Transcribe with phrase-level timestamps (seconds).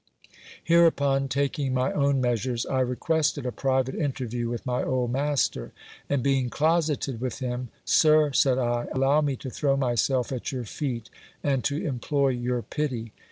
[0.63, 5.73] Hereupon, taking my own measures, I requested a private interview with my old master;
[6.09, 10.65] and being closeted with him, Sir, said I, allow me to throw myself at your
[10.65, 11.11] feet,
[11.43, 13.13] and to implore your pity.